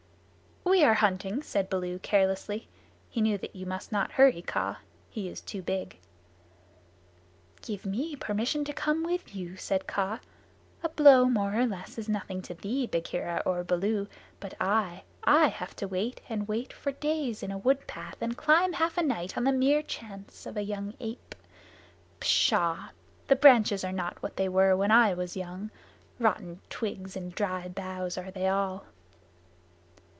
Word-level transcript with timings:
"We 0.63 0.85
are 0.85 0.93
hunting," 0.93 1.43
said 1.43 1.69
Baloo 1.69 1.99
carelessly. 1.99 2.67
He 3.09 3.19
knew 3.19 3.37
that 3.39 3.55
you 3.55 3.65
must 3.65 3.91
not 3.91 4.13
hurry 4.13 4.41
Kaa. 4.41 4.77
He 5.09 5.27
is 5.27 5.41
too 5.41 5.61
big. 5.61 5.97
"Give 7.61 7.85
me 7.85 8.15
permission 8.15 8.63
to 8.65 8.73
come 8.73 9.03
with 9.03 9.35
you," 9.35 9.57
said 9.57 9.85
Kaa. 9.85 10.19
"A 10.81 10.89
blow 10.89 11.25
more 11.25 11.53
or 11.55 11.65
less 11.65 11.97
is 11.97 12.07
nothing 12.07 12.41
to 12.43 12.53
thee, 12.53 12.87
Bagheera 12.87 13.43
or 13.45 13.63
Baloo, 13.63 14.07
but 14.39 14.53
I 14.61 15.03
I 15.23 15.47
have 15.49 15.75
to 15.77 15.87
wait 15.87 16.21
and 16.29 16.47
wait 16.47 16.71
for 16.73 16.91
days 16.93 17.43
in 17.43 17.51
a 17.51 17.57
wood 17.57 17.85
path 17.85 18.15
and 18.21 18.37
climb 18.37 18.73
half 18.73 18.97
a 18.97 19.03
night 19.03 19.37
on 19.37 19.43
the 19.43 19.51
mere 19.51 19.83
chance 19.83 20.45
of 20.45 20.55
a 20.57 20.63
young 20.63 20.93
ape. 20.99 21.35
Psshaw! 22.21 22.89
The 23.27 23.35
branches 23.35 23.83
are 23.83 23.91
not 23.91 24.23
what 24.23 24.37
they 24.37 24.47
were 24.49 24.75
when 24.75 24.89
I 24.91 25.13
was 25.15 25.37
young. 25.37 25.69
Rotten 26.17 26.61
twigs 26.69 27.15
and 27.15 27.35
dry 27.35 27.67
boughs 27.67 28.17
are 28.17 28.31
they 28.31 28.47
all." 28.47 28.85